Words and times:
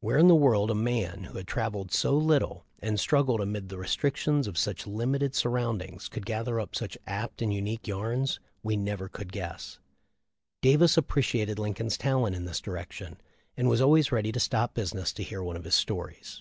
Where 0.00 0.16
in 0.16 0.26
the 0.26 0.34
world 0.34 0.70
a 0.70 0.74
man 0.74 1.24
who 1.24 1.36
had 1.36 1.46
travelled 1.46 1.92
so 1.92 2.16
little 2.16 2.64
and 2.78 2.98
struggled 2.98 3.42
amid 3.42 3.68
the 3.68 3.76
restric 3.76 4.16
tions 4.16 4.48
of 4.48 4.56
such 4.56 4.86
limited 4.86 5.34
surroundings 5.34 6.08
could 6.08 6.24
gather 6.24 6.58
up 6.58 6.74
such 6.74 6.96
apt 7.06 7.42
and 7.42 7.52
unique 7.52 7.86
yarns 7.86 8.40
we 8.62 8.78
never 8.78 9.06
could 9.10 9.32
guess. 9.34 9.78
Davis 10.62 10.96
appreciated 10.96 11.58
Lincoln's 11.58 11.98
talent 11.98 12.34
in 12.34 12.46
this 12.46 12.62
direction, 12.62 13.20
and 13.54 13.68
was 13.68 13.82
always 13.82 14.10
ready 14.10 14.32
to 14.32 14.40
stop 14.40 14.72
business 14.72 15.12
to 15.12 15.22
hear 15.22 15.42
one 15.42 15.56
of 15.58 15.64
his 15.64 15.74
stories. 15.74 16.40